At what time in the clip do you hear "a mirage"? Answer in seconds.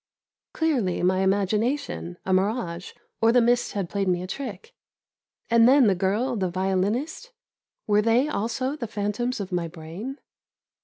2.25-2.93